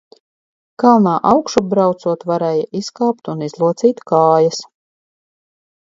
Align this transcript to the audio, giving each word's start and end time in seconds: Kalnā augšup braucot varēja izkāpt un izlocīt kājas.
Kalnā 0.83 1.13
augšup 1.33 1.67
braucot 1.75 2.27
varēja 2.33 2.65
izkāpt 2.83 3.33
un 3.35 3.47
izlocīt 3.51 4.05
kājas. 4.15 4.67